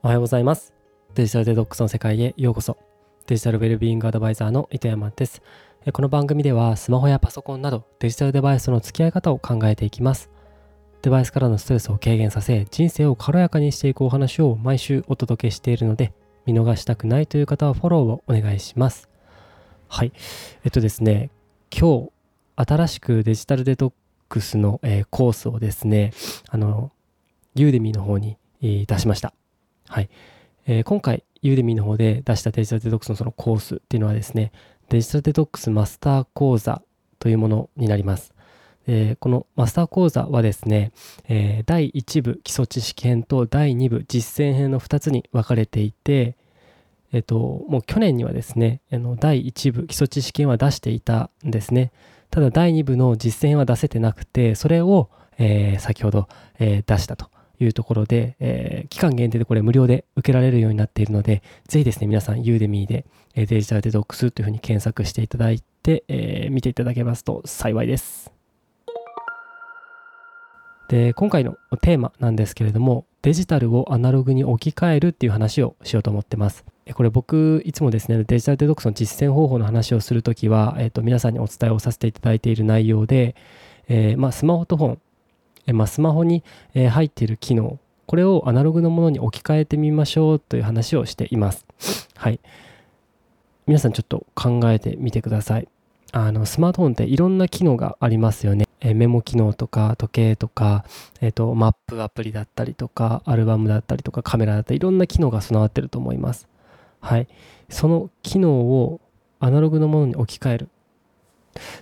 [0.00, 0.72] おはようございます。
[1.16, 2.78] デジタルデトックスの世界へようこそ。
[3.26, 5.42] デジタルウェルビーイングアドバイザーの糸山です。
[5.92, 10.30] この番組ではスマホやパソコンなどデジタルデバイスとの付き合い方を考えていきます。
[11.02, 16.12] デバイスからのストレスを軽減させ人生を軽やかにしていくお話を毎週お届けしているので
[16.46, 19.08] 見逃したくないという方はフォローをお願いします。
[19.88, 20.12] はい。
[20.64, 21.30] えっとですね
[21.76, 22.12] 今日
[22.54, 23.92] 新しくデジタルデトッ
[24.28, 26.12] クスの、えー、コースをですね
[26.50, 26.92] あの
[27.56, 29.34] ユーデミーの方に、えー、出しました。
[29.88, 30.10] はい。
[30.66, 34.52] えー、今回、ユーデミーの方で出したデジタルデトックスのそのコースっていうのはですね、
[34.90, 36.82] デジタルデトックスマスター講座
[37.18, 38.34] というものになります。
[38.86, 40.92] えー、このマスター講座はですね、
[41.28, 46.36] えー、第1部基礎知識編と第2部実践編の2つに分かれていて、
[47.12, 51.92] えっ、と、もう去年にはですね、あの第1部基礎知識編は出していたんですね。
[52.30, 68.32] ただ第2部の実践編は出せてなくて、それを、えー、先ほど、え出したというところで、えー、期間限定でこれ無料で受けられるようになっているので、ぜひですね、皆さん、ユーデミーで、えデジタルデトックスというふうに検索していただいて、えー、見ていただけますと幸いです。
[70.88, 76.64] で、今回のテーマなんですけれども、デジタルをアナログに置き換えるっていう話をしようと思ってます。
[76.94, 83.34] これ僕いつもですねデジタルデトックスの実践方法の話をするときは、えー、と皆さんにお伝えをさせていただいている内容で、
[83.88, 85.07] えー、まあ、スマホと本え
[85.72, 86.42] まあ、スマホに、
[86.74, 91.66] え入っている機能これをアナログのものに置き換えてみましょうという話をしています。
[92.16, 92.40] はい。
[93.66, 95.68] 皆さんちょっと考えてみてください。
[96.12, 98.64] あのスマートフォンっていろんな機能がありますよね。
[98.80, 100.86] えメモ機能とか時計とか、
[101.20, 106.48] えーと、マップアプリだったりとかアルバムだったりとかカメラだったりいろんな機能が備わってると思います。
[107.00, 107.28] はい。
[107.68, 109.02] その機能を
[109.38, 110.68] アナログのものに置き換える。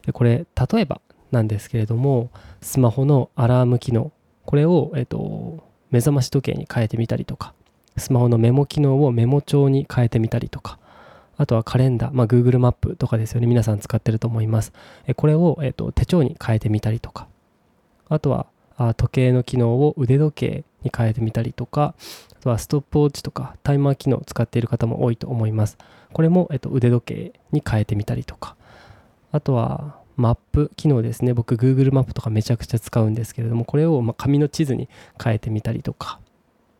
[0.05, 4.13] でこれ例えばなんですけれどもスマホのアラーム機能
[4.45, 7.53] これを、えっと、目覚まし時計に変えてみたりとか
[7.97, 10.79] スマホのメモ機能をメモ帳に変えてみたりとか
[11.37, 13.47] あとはカレンダー、まあ、Google マップとかですよね。
[13.47, 14.73] 皆さん使ってると思います。
[15.17, 17.29] これを、えっと、手帳に変えてみたりとか
[18.09, 18.47] あとは
[18.79, 21.95] あ時計の機能を腕時計に変えてみたりとか
[22.39, 25.77] あとはストップウォッチとかタイマー機能を使っている方も多いと思います。
[26.13, 28.57] これも、えっと、腕時計に変えてみたりとか
[29.33, 31.35] あとはマップ機能ですね。
[31.35, 34.89] 僕 Google マップとかめちゃくちゃ使うんですけれどもこれをま紙の地図に
[35.23, 36.21] 変えてみたりとか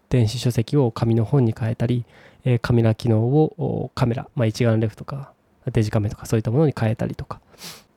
[0.09, 2.05] 電子書籍を紙の本に変えたり、
[2.45, 5.33] え、カメラ機能をカメラ、まあ、一眼レフとか
[5.73, 7.41] デジカメとかそういったものに変えたりとか。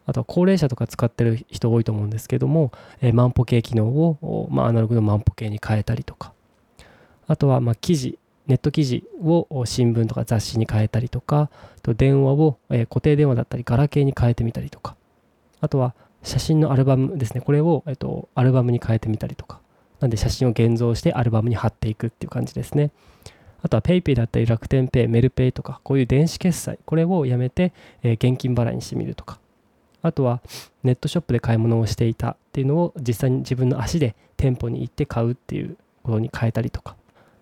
[0.05, 6.33] あとは高齢者とか使ってる人多いと思うんですけども、え、万歩計機能を、まあ、アナログの万歩計に変えたりとか。
[7.27, 8.17] あとはま記事
[8.47, 11.51] ネット記事を新聞とか雑誌に変えたりとか。
[11.83, 14.95] と電話を、固定電話だったりガラケーに変えてみたりとか。
[15.62, 17.42] あとは写真のアルバムですね。
[17.42, 19.59] これを、えっと、アルバムに変えてみたりとか。
[20.00, 22.92] なんで写真を現像してアルバムに貼っていくっていう感じですね。
[23.62, 29.40] あとは PayPay だったり楽天 Pay、メルペイとか、こういう電子決済、これをやめて、え、現金払いにしてみるとか。
[30.02, 30.42] あとは
[30.84, 36.96] ネットショップで買い物をしていたっていうのを実際に自分の足で店舗に行って買うっていうことに変えたりとか。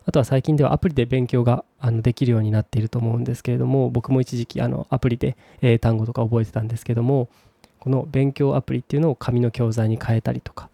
[0.05, 7.29] あとは最近ではアプリで勉強があのできるようになっていると思うんですけれども、僕も一時期あのアプリで、え、単語とか覚えてたんですけども、
[7.87, 10.69] この勉強アプリっていうのを紙の教材に変えたりとか。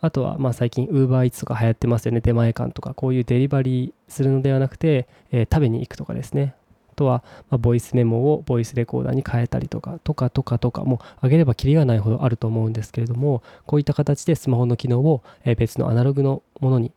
[0.00, 2.22] あとはまあ最近 UberEats とか流行ってますよね。
[2.22, 2.94] 出前館とか。
[2.94, 6.54] こういうデリバリーするのではなくて、えー、食べに行くとかですね。
[6.92, 10.00] あとは、ま、ボイスメモをボイスレコーダーに変えたりとか。
[10.02, 10.82] とかとかとか。
[10.84, 15.22] もう上げればきりがないほどあると思うんですけれどもこういった形でスマホの機能を、
[15.58, 16.90] 別のアナログのものに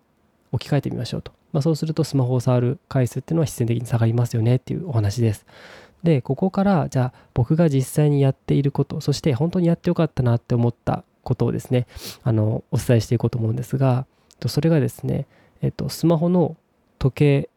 [0.53, 5.45] 置き換えてみましょうと、まあ、そうするとスマホを触る回数っていうのは必然的に下がりますよねっていうお話です。
[6.03, 11.87] でここからじゃあ僕が実際にやっていることそして本当にやってよかったなって思ったことをですね
[12.23, 14.05] あのお伝えしていこうと思うんですが
[14.47, 15.27] それがですね、
[15.61, 16.55] えっと、スマホの
[16.97, 17.49] 時計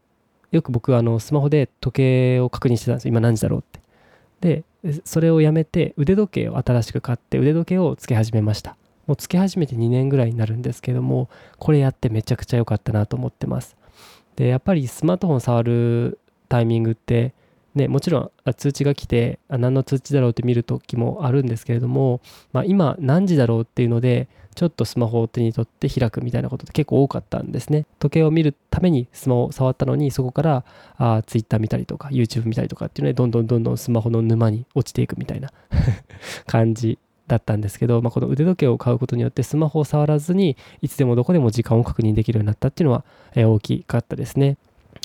[0.51, 3.09] よく僕あのスマホで時計を確認してたんですよ。
[3.09, 3.63] 今何時だろうっ
[4.41, 4.63] て。
[4.83, 8.75] でそれをやめて腕時計を新しく買って腕時計をつけ始めました。
[9.07, 13.75] もうつけ始めて2年ぐらいになるんですけどもこれやってめちゃくちゃ良かったなと思ってます。
[14.35, 16.19] でやっぱりスマートフォン触る
[16.49, 17.33] タイミングって
[17.75, 22.21] ね、もちろん通知が来てあ何の通知だろうって見る時もあるんですけれども、
[22.51, 27.85] まあ、今何時だろうっていうのでちょっとスマホを手に取って開くみたいなことって結構多かったんですね。
[27.97, 30.65] 時計を見るためにスマホを触ったのにそこから
[30.97, 35.51] あ Twitter 見たりとか YouTube 見たりとかっていうのでどんどんどんどんスマホの沼に落ちていくみたいな
[36.45, 43.03] 感じだったんですけど、まあ、この腕時計を買うことによってスマホを触らずにいつでもどこでも時間を確認できるようになったっていうのは、
[43.35, 44.57] え大きかったですね。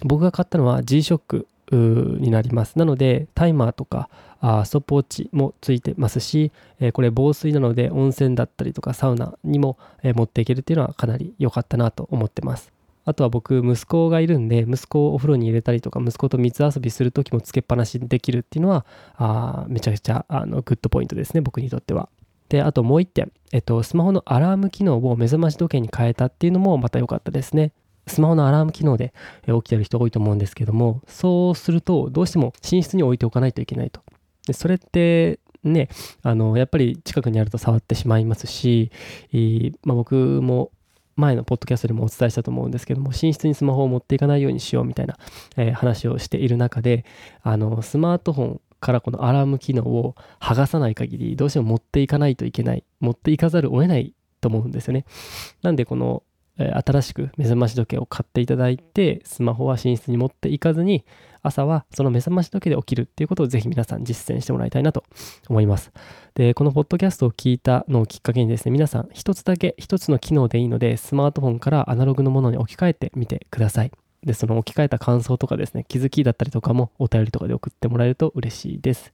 [0.04, 2.78] 僕が買ったのは G-SHOCK になります。
[2.78, 4.08] なので、タイマーとか
[4.40, 12.72] あストップウォッチもついてますし、えー、これ防水なので温泉だったりとかサウナにも、えー、持っていけるっていうのはかなり良かったなと思ってます。
[13.04, 18.84] あとは僕息子がいるんで息子をお風呂に入れたりとか息子と水遊びする時もつけっぱなしできるっていうのは
[19.16, 22.10] あめちゃくちゃあの good point ですね僕にとっては。
[22.50, 27.72] であともう一点、えっと、スマホのアラーム機能を目覚まし時計に変えたっていうのもまた良かったですね。
[28.08, 29.12] スマホのアラーム機能で
[29.46, 34.02] 起きてる人多いと思うんですけどもそうするとどうしても寝室に置いておかないといけないと。
[34.46, 35.88] でそれってね
[36.22, 38.90] あのやっぱり近くにあると触ってしまいますし、
[39.84, 40.70] まあ、僕も
[41.16, 45.16] 前のポッドキャストでもお伝えしたと思うんですけども寝室にスマホを持っていかないようにしようみたいな、
[45.56, 47.04] えー、話をしている中で
[47.42, 55.04] あのスマートフォンからこのアラーム機能を剥がさない限りどうしても持っていかないといけない持っていかざるを得ないと思うんですよね
[55.62, 56.22] なんでこの
[56.58, 61.04] 新しく目覚まし時計を買っていただいてスマホは寝室に持っていかずに
[61.42, 65.04] 朝はその目覚まし時計で起きるっていうことをぜひ皆さん実践してもらいたいなと
[65.48, 65.92] 思います。
[66.34, 73.92] でこのポッドキャストを聞いたのをきっかけにですね皆さん一つだけ一つの機能でいいのでスマートフォンからアナログのものに置き換えてみてください。
[74.24, 79.12] でその置き換えた感想とかですね気づきだったりとかもお便りとかで送ってもらえると嬉しいです。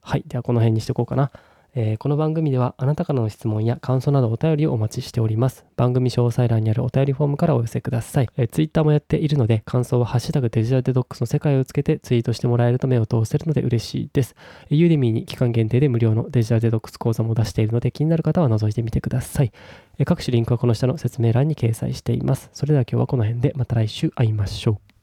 [0.00, 1.30] はいではこの辺にしておこうかな。
[1.74, 5.64] えー、この番組ではあなたからの質問や感想などお便りをお待ちしております。
[5.76, 8.28] 番組詳細欄にあるお便りフォームからお寄せください。
[8.36, 14.34] えー、Twitter もやっているので感想はハッシュタグデジタルデトックスの世界をつけてツイートしてもらえると目を通せるので嬉しいです。
[14.70, 19.52] ユーデミーに期間限定で無料のデジタルデトックス講座も出しているので気になる方は覗いてみてください。
[19.98, 22.50] えー、各種リンクはこの下の説明欄に掲載しています。
[22.52, 24.97] それでは今日はこの辺でまた来週会いましょう。